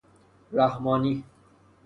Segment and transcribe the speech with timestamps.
[0.53, 1.23] رحمانی